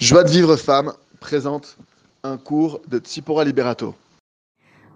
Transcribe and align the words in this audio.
Joie 0.00 0.22
de 0.22 0.30
vivre 0.30 0.54
femme 0.54 0.92
présente 1.18 1.76
un 2.22 2.36
cours 2.36 2.80
de 2.86 3.00
Tsipora 3.00 3.44
Liberato. 3.44 3.96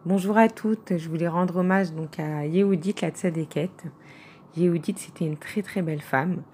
Bonjour 0.06 0.38
à 0.38 0.48
toutes, 0.48 0.96
je 0.96 1.08
voulais 1.08 1.26
rendre 1.26 1.56
hommage 1.56 1.92
donc 1.92 2.20
à 2.20 2.46
Yehudit 2.46 2.94
la 3.02 3.10
Tzadeket. 3.10 3.72
Yehudit 4.56 4.94
c'était 4.96 5.24
une 5.24 5.36
très 5.36 5.62
très 5.62 5.82
belle 5.82 6.00
femme 6.00 6.44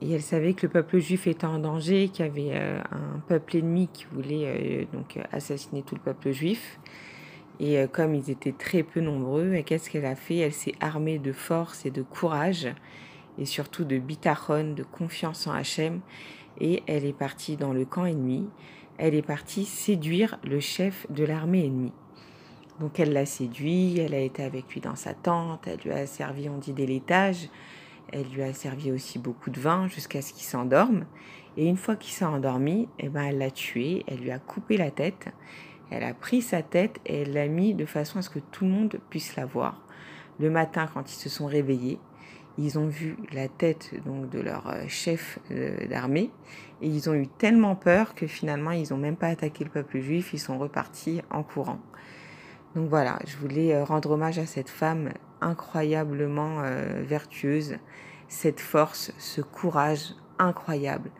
et 0.00 0.12
elle 0.12 0.22
savait 0.22 0.54
que 0.54 0.66
le 0.66 0.72
peuple 0.72 1.00
juif 1.00 1.26
était 1.26 1.44
en 1.44 1.58
danger, 1.58 2.08
qu'il 2.08 2.24
y 2.24 2.28
avait 2.28 2.50
euh, 2.52 2.80
un 2.92 3.18
peuple 3.26 3.56
ennemi 3.56 3.88
qui 3.92 4.06
voulait 4.12 4.46
euh, 4.46 4.96
donc 4.96 5.18
assassiner 5.32 5.82
tout 5.82 5.96
le 5.96 6.00
peuple 6.00 6.30
juif. 6.30 6.78
Et 7.58 7.78
euh, 7.78 7.88
comme 7.88 8.14
ils 8.14 8.30
étaient 8.30 8.54
très 8.56 8.84
peu 8.84 9.00
nombreux, 9.00 9.56
qu'est-ce 9.66 9.90
qu'elle 9.90 10.06
a 10.06 10.14
fait? 10.14 10.36
Elle 10.36 10.52
s'est 10.52 10.74
armée 10.78 11.18
de 11.18 11.32
force 11.32 11.84
et 11.84 11.90
de 11.90 12.02
courage 12.02 12.68
et 13.38 13.44
surtout 13.44 13.84
de 13.84 13.98
bitachon, 13.98 14.74
de 14.74 14.82
confiance 14.82 15.46
en 15.46 15.52
Hachem 15.52 16.00
et 16.60 16.82
elle 16.86 17.04
est 17.04 17.16
partie 17.16 17.56
dans 17.56 17.72
le 17.72 17.84
camp 17.84 18.04
ennemi. 18.04 18.48
Elle 18.98 19.14
est 19.14 19.22
partie 19.22 19.64
séduire 19.64 20.38
le 20.44 20.60
chef 20.60 21.06
de 21.10 21.24
l'armée 21.24 21.66
ennemie. 21.66 21.92
Donc 22.80 23.00
elle 23.00 23.12
l'a 23.12 23.26
séduit, 23.26 23.98
elle 23.98 24.14
a 24.14 24.20
été 24.20 24.42
avec 24.42 24.72
lui 24.72 24.80
dans 24.80 24.96
sa 24.96 25.14
tente, 25.14 25.66
elle 25.66 25.80
lui 25.80 25.92
a 25.92 26.06
servi, 26.06 26.48
on 26.48 26.58
dit, 26.58 26.72
des 26.72 26.86
laitages, 26.86 27.48
elle 28.12 28.26
lui 28.28 28.42
a 28.42 28.52
servi 28.52 28.92
aussi 28.92 29.18
beaucoup 29.18 29.50
de 29.50 29.60
vin 29.60 29.88
jusqu'à 29.88 30.22
ce 30.22 30.32
qu'il 30.32 30.44
s'endorme. 30.44 31.04
Et 31.56 31.66
une 31.66 31.76
fois 31.76 31.96
qu'il 31.96 32.12
s'est 32.12 32.24
endormi, 32.24 32.88
eh 33.00 33.08
ben, 33.08 33.22
elle 33.22 33.38
l'a 33.38 33.50
tué, 33.50 34.04
elle 34.06 34.20
lui 34.20 34.30
a 34.30 34.38
coupé 34.38 34.76
la 34.76 34.92
tête, 34.92 35.28
elle 35.90 36.04
a 36.04 36.14
pris 36.14 36.40
sa 36.40 36.62
tête 36.62 37.00
et 37.04 37.22
elle 37.22 37.32
l'a 37.32 37.48
mis 37.48 37.74
de 37.74 37.84
façon 37.84 38.20
à 38.20 38.22
ce 38.22 38.30
que 38.30 38.38
tout 38.38 38.64
le 38.64 38.70
monde 38.70 39.00
puisse 39.10 39.34
la 39.36 39.44
voir. 39.44 39.82
Le 40.38 40.50
matin, 40.50 40.86
quand 40.92 41.10
ils 41.10 41.16
se 41.16 41.28
sont 41.28 41.46
réveillés, 41.46 41.98
ils 42.58 42.78
ont 42.78 42.88
vu 42.88 43.16
la 43.32 43.48
tête 43.48 43.92
donc 44.04 44.28
de 44.28 44.40
leur 44.40 44.68
euh, 44.68 44.82
chef 44.88 45.38
euh, 45.50 45.86
d'armée 45.86 46.30
et 46.82 46.88
ils 46.88 47.08
ont 47.08 47.14
eu 47.14 47.28
tellement 47.28 47.76
peur 47.76 48.14
que 48.14 48.26
finalement 48.26 48.72
ils 48.72 48.90
n'ont 48.90 48.98
même 48.98 49.16
pas 49.16 49.28
attaqué 49.28 49.64
le 49.64 49.70
peuple 49.70 50.00
juif, 50.00 50.30
ils 50.32 50.40
sont 50.40 50.58
repartis 50.58 51.22
en 51.30 51.42
courant. 51.42 51.78
Donc 52.74 52.88
voilà, 52.90 53.18
je 53.26 53.36
voulais 53.36 53.74
euh, 53.74 53.84
rendre 53.84 54.10
hommage 54.10 54.38
à 54.38 54.46
cette 54.46 54.68
femme 54.68 55.10
incroyablement 55.40 56.62
vertueuse, 57.06 57.76
cette 58.26 58.58
force, 58.58 59.12
ce 59.18 59.40
courage 59.40 60.16
incroyable. 60.40 61.12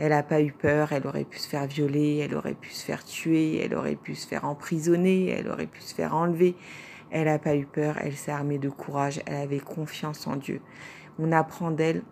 Elle 0.00 0.10
n'a 0.10 0.24
pas 0.24 0.40
eu 0.40 0.50
peur, 0.50 0.90
elle 0.92 1.06
aurait 1.06 1.24
pu 1.24 1.38
se 1.38 1.48
faire 1.48 1.66
violer, 1.68 2.16
elle 2.16 2.34
aurait 2.34 2.54
pu 2.54 2.70
se 2.70 2.84
faire 2.84 3.04
tuer, 3.04 3.64
elle 3.64 3.76
aurait 3.76 3.94
pu 3.94 4.16
se 4.16 4.26
faire 4.26 4.44
emprisonner, 4.44 5.28
elle 5.28 5.46
aurait 5.46 5.68
pu 5.68 5.82
se 5.82 5.94
faire 5.94 6.16
enlever. 6.16 6.56
Elle 7.10 7.26
n'a 7.26 7.38
pas 7.38 7.56
eu 7.56 7.66
peur, 7.66 7.96
elle 8.00 8.14
s'est 8.14 8.30
armée 8.30 8.58
de 8.58 8.68
courage, 8.68 9.20
elle 9.26 9.36
avait 9.36 9.60
confiance 9.60 10.26
en 10.26 10.36
Dieu. 10.36 10.60
On 11.18 11.32
apprend 11.32 11.70
d'elle 11.70 12.02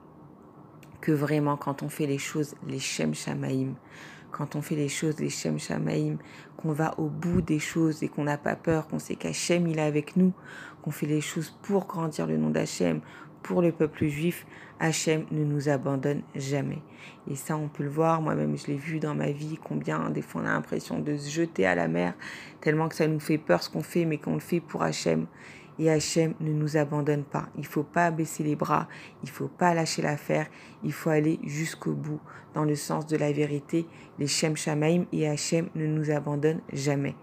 que 1.00 1.12
vraiment 1.12 1.56
quand 1.56 1.82
on 1.82 1.88
fait 1.88 2.06
les 2.06 2.18
choses, 2.18 2.54
les 2.66 2.80
Shem 2.80 3.14
Shamaim, 3.14 3.74
quand 4.30 4.56
on 4.56 4.62
fait 4.62 4.74
les 4.74 4.88
choses, 4.88 5.18
les 5.20 5.30
Shem 5.30 5.58
Shamaim, 5.58 6.16
qu'on 6.56 6.72
va 6.72 6.98
au 6.98 7.06
bout 7.06 7.40
des 7.40 7.58
choses 7.58 8.02
et 8.02 8.08
qu'on 8.08 8.24
n'a 8.24 8.38
pas 8.38 8.56
peur, 8.56 8.88
qu'on 8.88 8.98
sait 8.98 9.14
qu'Hachem 9.14 9.66
il 9.68 9.78
est 9.78 9.82
avec 9.82 10.16
nous, 10.16 10.32
qu'on 10.82 10.90
fait 10.90 11.06
les 11.06 11.20
choses 11.20 11.56
pour 11.62 11.86
grandir 11.86 12.26
le 12.26 12.36
nom 12.36 12.50
d'Hachem, 12.50 13.00
pour 13.42 13.62
le 13.62 13.72
peuple 13.72 14.06
juif, 14.06 14.46
Hachem 14.80 15.24
ne 15.30 15.44
nous 15.44 15.68
abandonne 15.68 16.22
jamais. 16.34 16.82
Et 17.30 17.36
ça, 17.36 17.56
on 17.56 17.68
peut 17.68 17.82
le 17.82 17.88
voir. 17.88 18.20
Moi-même, 18.22 18.56
je 18.56 18.68
l'ai 18.68 18.76
vu 18.76 19.00
dans 19.00 19.14
ma 19.14 19.30
vie, 19.30 19.58
combien 19.62 20.10
des 20.10 20.22
fois 20.22 20.42
on 20.42 20.46
a 20.46 20.52
l'impression 20.52 20.98
de 20.98 21.16
se 21.16 21.30
jeter 21.30 21.66
à 21.66 21.74
la 21.74 21.88
mer, 21.88 22.14
tellement 22.60 22.88
que 22.88 22.94
ça 22.94 23.06
nous 23.06 23.20
fait 23.20 23.38
peur 23.38 23.62
ce 23.62 23.70
qu'on 23.70 23.82
fait, 23.82 24.04
mais 24.04 24.18
qu'on 24.18 24.34
le 24.34 24.40
fait 24.40 24.60
pour 24.60 24.82
Hachem. 24.82 25.26
Et 25.78 25.90
Hachem 25.90 26.34
ne 26.40 26.52
nous 26.52 26.76
abandonne 26.76 27.22
pas. 27.22 27.48
Il 27.56 27.66
faut 27.66 27.84
pas 27.84 28.10
baisser 28.10 28.42
les 28.42 28.56
bras, 28.56 28.88
il 29.22 29.30
faut 29.30 29.48
pas 29.48 29.74
lâcher 29.74 30.02
l'affaire, 30.02 30.46
il 30.82 30.92
faut 30.92 31.10
aller 31.10 31.38
jusqu'au 31.44 31.92
bout, 31.92 32.20
dans 32.54 32.64
le 32.64 32.74
sens 32.74 33.06
de 33.06 33.16
la 33.16 33.30
vérité. 33.30 33.86
Les 34.18 34.26
Shem 34.26 34.56
Shamaim 34.56 35.04
et 35.12 35.28
Hachem 35.28 35.68
ne 35.76 35.86
nous 35.86 36.10
abandonnent 36.10 36.62
jamais. 36.72 37.14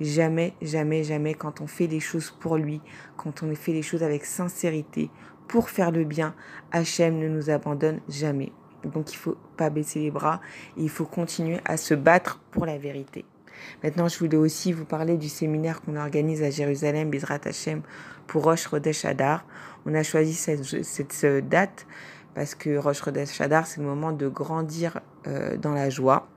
Jamais, 0.00 0.54
jamais, 0.62 1.02
jamais, 1.02 1.34
quand 1.34 1.60
on 1.60 1.66
fait 1.66 1.88
les 1.88 2.00
choses 2.00 2.30
pour 2.30 2.56
lui, 2.56 2.80
quand 3.16 3.42
on 3.42 3.52
fait 3.54 3.72
les 3.72 3.82
choses 3.82 4.04
avec 4.04 4.24
sincérité, 4.24 5.10
pour 5.48 5.70
faire 5.70 5.90
le 5.90 6.04
bien, 6.04 6.34
Hachem 6.70 7.18
ne 7.18 7.28
nous 7.28 7.50
abandonne 7.50 8.00
jamais. 8.08 8.52
Donc 8.84 9.12
il 9.12 9.16
faut 9.16 9.36
pas 9.56 9.70
baisser 9.70 10.00
les 10.00 10.10
bras, 10.10 10.40
il 10.76 10.88
faut 10.88 11.04
continuer 11.06 11.58
à 11.64 11.76
se 11.76 11.94
battre 11.94 12.40
pour 12.52 12.66
la 12.66 12.78
vérité. 12.78 13.24
Maintenant, 13.82 14.06
je 14.06 14.18
voulais 14.18 14.36
aussi 14.36 14.72
vous 14.72 14.84
parler 14.84 15.16
du 15.16 15.28
séminaire 15.28 15.80
qu'on 15.80 15.96
organise 15.96 16.42
à 16.42 16.50
Jérusalem, 16.50 17.10
Bezrat 17.10 17.40
Hachem, 17.44 17.82
pour 18.28 18.44
Rosh 18.44 18.68
Chodesh 18.68 19.04
Hadar. 19.04 19.44
On 19.84 19.94
a 19.94 20.04
choisi 20.04 20.34
cette, 20.34 21.48
date 21.48 21.86
parce 22.34 22.54
que 22.54 22.76
Rosh 22.76 23.02
Chodesh 23.02 23.40
Hadar, 23.40 23.66
c'est 23.66 23.80
le 23.80 23.86
moment 23.86 24.12
de 24.12 24.28
grandir 24.28 25.00
euh, 25.26 25.56
dans 25.56 25.74
la 25.74 25.90
joie. 25.90 26.28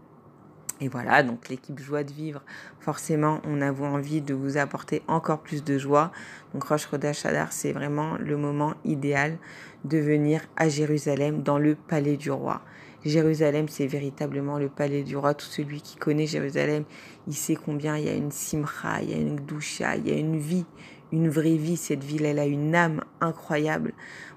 Et 0.84 0.88
voilà, 0.88 1.22
donc 1.22 1.47
l'équipe 1.47 1.80
Joie 1.80 2.03
de 2.03 2.12
Vivre, 2.12 2.42
forcément, 2.80 3.40
on 3.46 3.62
a 3.62 3.72
envie 3.72 4.22
de 4.22 4.34
vous 4.34 4.58
apporter 4.58 5.03
encore 5.08 5.42
plus 5.42 5.64
de 5.64 5.78
joie. 5.78 6.12
Donc 6.53 6.64
Rosh 6.64 6.90
Chodesh 6.90 7.24
Hadar, 7.24 7.53
c'est 7.53 7.72
vraiment 7.72 8.18
le 8.18 8.36
moment 8.36 8.74
idéal 8.84 9.38
de 9.86 10.00
venir 10.00 10.42
à 10.58 10.69
Jérusalem, 10.69 11.44
dans 11.44 11.59
le 11.59 11.75
palais 11.75 12.18
du 12.18 12.31
roi. 12.31 12.62
Jérusalem, 13.06 13.68
c'est 13.68 13.86
véritablement 13.86 14.58
le 14.58 14.69
palais 14.69 15.03
du 15.03 15.16
roi. 15.16 15.36
Tout 15.36 15.46
celui 15.46 15.81
qui 15.81 15.97
connaît 15.97 16.25
Jérusalem, 16.25 16.84
il 17.28 17.36
sait 17.36 17.56
combien 17.56 17.96
il 17.98 18.06
y 18.06 18.09
a 18.09 18.16
une 18.16 18.31
simcha, 18.31 19.03
il 19.03 19.12
y 19.12 19.13
a 19.13 19.18
une 19.18 19.36
doucha, 19.36 19.98
il 19.98 20.08
y 20.08 20.12
a 20.12 20.18
une 20.18 20.40
vie, 20.40 20.66
une 21.12 21.30
vraie 21.30 21.58
vie. 21.58 21.78
Cette 21.78 22.03
ville, 22.03 22.25
elle 22.25 22.40
a 22.40 22.46
une 22.48 22.74
âme 22.74 23.02
incroyable. 23.22 23.94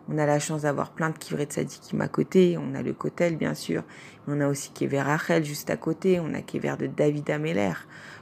On 0.08 0.18
a 0.18 0.26
la 0.26 0.38
chance 0.38 0.62
d'avoir 0.62 0.90
plein 0.90 1.10
de 1.10 1.18
Kivret 1.18 1.48
Sadikim 1.50 2.00
à 2.00 2.08
côté. 2.08 2.58
On 2.58 2.74
a 2.74 2.82
le 2.82 2.92
Kotel, 2.92 3.36
bien 3.36 3.54
sûr. 3.54 3.82
On 4.28 4.40
a 4.40 4.48
aussi 4.48 4.70
Kever 4.72 5.00
Rachel 5.00 5.44
juste 5.44 5.70
à 5.70 5.76
côté. 5.76 6.20
On 6.20 6.34
a 6.34 6.42
Kever 6.42 6.74
de 6.78 6.86
David 6.86 7.30
Ameller, 7.30 7.72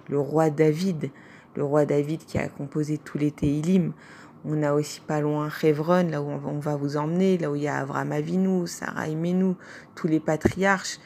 le 0.09 0.19
roi 0.19 0.51
David, 0.51 1.11
le 1.56 1.65
roi 1.65 1.84
David 1.84 2.25
qui 2.25 2.39
a 2.39 2.49
composé 2.49 2.99
tous 2.99 3.19
les 3.19 3.33
Teilim. 3.33 3.93
On 4.45 4.62
a 4.62 4.72
aussi 4.72 5.01
pas 5.01 5.21
loin 5.21 5.49
Chevron, 5.51 6.09
là 6.09 6.21
où 6.21 6.28
on 6.28 6.59
va 6.59 6.75
vous 6.75 6.97
emmener, 6.97 7.39
là 7.39 7.51
où 7.51 7.55
il 7.55 7.62
y 7.62 7.69
a 7.69 7.77
Avram 7.77 8.11
Avinu, 8.11 8.67
Sarah 8.67 9.06
Imenu, 9.06 9.55
tous 9.95 10.09
les 10.09 10.19
patriarches. 10.19 10.99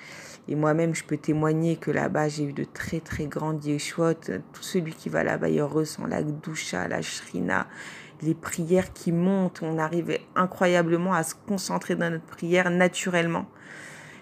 Et 0.48 0.54
moi-même, 0.54 0.94
je 0.94 1.04
peux 1.04 1.16
témoigner 1.16 1.76
que 1.76 1.90
là-bas, 1.90 2.28
j'ai 2.28 2.44
eu 2.44 2.52
de 2.52 2.64
très 2.64 3.00
très 3.00 3.26
grandes 3.26 3.64
yeshuot. 3.64 4.14
Tout 4.52 4.62
celui 4.62 4.94
qui 4.94 5.08
va 5.08 5.24
là-bas, 5.24 5.48
il 5.48 5.62
ressent 5.62 6.06
la 6.06 6.22
doucha, 6.22 6.86
la 6.88 7.02
shrina, 7.02 7.66
les 8.22 8.34
prières 8.34 8.92
qui 8.92 9.12
montent. 9.12 9.60
On 9.62 9.78
arrive 9.78 10.18
incroyablement 10.34 11.14
à 11.14 11.22
se 11.22 11.34
concentrer 11.34 11.96
dans 11.96 12.10
notre 12.10 12.24
prière 12.24 12.70
naturellement. 12.70 13.46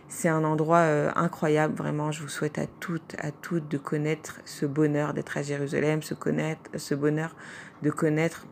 C'est 0.08 0.28
un 0.28 0.44
endroit 0.44 0.78
euh, 0.78 1.10
incroyable, 1.16 1.74
vraiment. 1.74 2.12
Je 2.12 2.22
vous 2.22 2.28
souhaite 2.28 2.58
à 2.58 2.66
toutes, 2.66 3.16
à 3.18 3.32
toutes 3.32 3.68
de 3.68 3.78
connaître 3.78 4.40
ce 4.44 4.66
bonheur 4.66 5.14
d'être 5.14 5.36
à 5.36 5.42
Jérusalem, 5.42 6.02
ce, 6.02 6.14
connaître, 6.14 6.70
ce 6.76 6.94
bonheur 6.94 7.34
de 7.82 7.90
connaître 7.90 8.46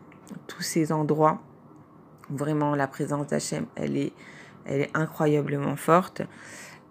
tous 0.47 0.63
ces 0.63 0.91
endroits. 0.91 1.41
Vraiment, 2.29 2.75
la 2.75 2.87
présence 2.87 3.27
d'Hachem, 3.27 3.65
elle 3.75 3.97
est, 3.97 4.13
elle 4.65 4.81
est 4.81 4.91
incroyablement 4.93 5.75
forte. 5.75 6.21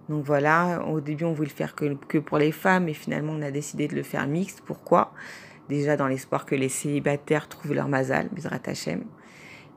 Donc 0.08 0.24
voilà, 0.24 0.84
au 0.88 1.00
début 1.00 1.24
on 1.24 1.32
voulait 1.32 1.48
le 1.48 1.54
faire 1.54 1.74
que, 1.74 1.94
que 2.08 2.19
pour 2.19 2.38
les 2.38 2.52
femmes 2.52 2.88
et 2.88 2.94
finalement 2.94 3.32
on 3.34 3.42
a 3.42 3.50
décidé 3.50 3.88
de 3.88 3.94
le 3.94 4.02
faire 4.02 4.26
mixte. 4.26 4.62
Pourquoi? 4.64 5.12
Déjà 5.68 5.96
dans 5.96 6.08
l'espoir 6.08 6.44
que 6.44 6.54
les 6.54 6.68
célibataires 6.68 7.48
trouvent 7.48 7.74
leur 7.74 7.88
mazal, 7.88 8.28
Bizrat 8.32 8.60
Hashem, 8.66 9.04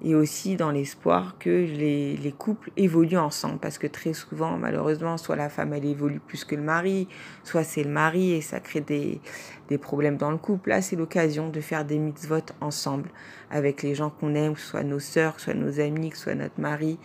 et 0.03 0.13
aussi 0.13 0.55
dans 0.55 0.71
l'espoir 0.71 1.37
que 1.39 1.49
les, 1.49 2.17
les, 2.17 2.31
couples 2.31 2.71
évoluent 2.75 3.17
ensemble. 3.17 3.59
Parce 3.59 3.77
que 3.77 3.87
très 3.87 4.13
souvent 4.13 4.57
malheureusement 4.57 5.17
soit 5.17 5.35
la 5.35 5.49
femme 5.49 5.73
elle 5.73 5.85
évolue 5.85 6.19
plus 6.19 6.43
que 6.43 6.55
le 6.55 6.61
mari 6.61 7.07
soit 7.43 7.63
c'est 7.63 7.83
le 7.83 7.89
mari 7.89 8.33
et 8.33 8.41
ça 8.41 8.59
crée 8.59 8.81
des, 8.81 9.21
des 9.69 9.77
problèmes 9.77 10.17
dans 10.17 10.31
le 10.31 10.37
couple. 10.37 10.69
Là 10.69 10.81
c'est 10.81 10.95
l'occasion 10.95 11.49
de 11.49 11.61
faire 11.61 11.85
des 11.85 11.97
mitzvot 11.97 12.45
ensemble 12.59 13.09
avec 13.49 13.83
les 13.83 13.95
gens 13.95 14.09
qu'on 14.09 14.35
aime 14.35 14.57
soit 14.57 14.83
nos 14.83 14.99
sœurs 14.99 15.39
soit 15.39 15.53
nos 15.53 15.79
amis 15.79 16.11
soit 16.13 16.35
notre 16.35 16.59
mari 16.59 16.99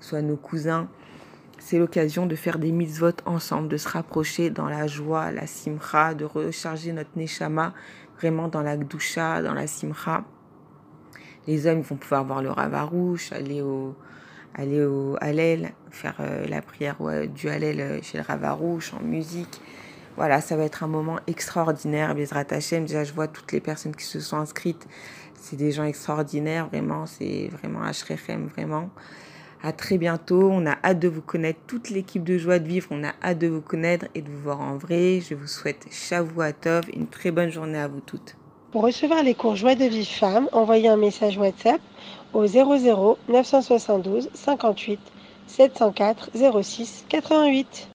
soit 0.00 0.22
nos 0.22 0.36
cousins. 0.36 0.88
C'est 1.58 1.78
l'occasion 1.78 2.26
de 2.26 2.34
faire 2.34 2.58
des 2.58 2.72
mitzvot 2.72 3.16
ensemble, 3.24 3.68
de 3.68 3.78
se 3.78 3.88
rapprocher 3.88 4.50
dans 4.50 4.68
la 4.68 4.86
joie, 4.86 5.30
la 5.30 5.46
simcha, 5.46 6.12
de 6.12 6.26
recharger 6.26 6.92
notre 6.92 7.10
neshama 7.16 7.72
vraiment 8.18 8.48
dans 8.48 8.62
la 8.62 8.76
gdusha, 8.76 9.42
dans 9.42 9.54
la 9.54 9.66
simcha. 9.66 10.24
Les 11.46 11.66
hommes 11.66 11.82
vont 11.82 11.96
pouvoir 11.96 12.24
voir 12.24 12.42
le 12.42 12.50
ravarouche, 12.50 13.32
aller 13.32 13.60
au 13.62 13.94
aller 14.54 14.84
au 14.84 15.16
faire 15.90 16.14
euh, 16.20 16.46
la 16.46 16.62
prière 16.62 16.96
du 17.34 17.48
Hallel 17.48 17.80
euh, 17.80 17.98
chez 18.02 18.18
le 18.18 18.24
ravarouche 18.24 18.94
en 18.94 19.00
musique. 19.00 19.60
Voilà, 20.16 20.40
ça 20.40 20.56
va 20.56 20.62
être 20.62 20.84
un 20.84 20.88
moment 20.88 21.18
extraordinaire. 21.26 22.14
Bezrat 22.14 22.44
Hashem, 22.50 22.86
déjà 22.86 23.02
je 23.02 23.12
vois 23.12 23.26
toutes 23.26 23.50
les 23.50 23.60
personnes 23.60 23.96
qui 23.96 24.04
se 24.04 24.20
sont 24.20 24.36
inscrites. 24.36 24.86
C'est 25.34 25.56
des 25.56 25.72
gens 25.72 25.84
extraordinaires, 25.84 26.68
vraiment. 26.68 27.06
C'est 27.06 27.48
vraiment 27.52 27.80
Hrechem, 27.80 28.46
vraiment. 28.46 28.90
À 29.64 29.72
très 29.72 29.96
bientôt. 29.96 30.50
On 30.52 30.66
a 30.66 30.76
hâte 30.84 30.98
de 30.98 31.08
vous 31.08 31.22
connaître. 31.22 31.58
Toute 31.66 31.88
l'équipe 31.88 32.22
de 32.22 32.36
Joie 32.36 32.58
de 32.58 32.68
Vivre, 32.68 32.88
on 32.90 33.02
a 33.02 33.14
hâte 33.22 33.38
de 33.38 33.46
vous 33.46 33.62
connaître 33.62 34.04
et 34.14 34.20
de 34.20 34.28
vous 34.28 34.42
voir 34.42 34.60
en 34.60 34.76
vrai. 34.76 35.22
Je 35.26 35.34
vous 35.34 35.46
souhaite 35.46 35.86
Tov, 36.60 36.84
une 36.92 37.06
très 37.06 37.30
bonne 37.30 37.48
journée 37.48 37.78
à 37.78 37.88
vous 37.88 38.00
toutes. 38.00 38.36
Pour 38.72 38.82
recevoir 38.82 39.22
les 39.22 39.34
cours 39.34 39.56
Joie 39.56 39.74
de 39.74 39.86
Vivre 39.86 40.06
Femme, 40.06 40.50
envoyez 40.52 40.88
un 40.88 40.98
message 40.98 41.38
WhatsApp 41.38 41.80
au 42.34 42.46
00 42.46 43.16
972 43.30 44.28
58 44.34 45.00
704 45.46 46.30
06 46.62 47.06
88. 47.08 47.88